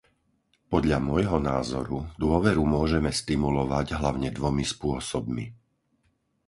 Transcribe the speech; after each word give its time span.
Podľa 0.73 0.97
môjho 1.09 1.37
názoru 1.51 1.97
dôveru 2.23 2.63
môžeme 2.75 3.11
stimulovať 3.21 3.87
hlavne 4.01 4.29
dvomi 4.37 4.65
spôsobmi. 4.73 5.45